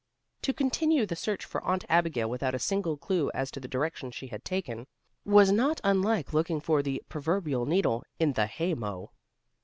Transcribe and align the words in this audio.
To 0.41 0.51
continue 0.51 1.05
the 1.05 1.15
search 1.15 1.45
for 1.45 1.63
Aunt 1.63 1.85
Abigail 1.87 2.27
without 2.27 2.55
a 2.55 2.57
single 2.57 2.97
clue 2.97 3.29
as 3.35 3.51
to 3.51 3.59
the 3.59 3.67
direction 3.67 4.09
she 4.09 4.25
had 4.29 4.43
taken, 4.43 4.87
was 5.25 5.51
not 5.51 5.79
unlike 5.83 6.33
looking 6.33 6.59
for 6.59 6.81
the 6.81 7.03
proverbial 7.07 7.67
needle 7.67 8.03
in 8.19 8.33
the 8.33 8.47
haymow. 8.47 9.09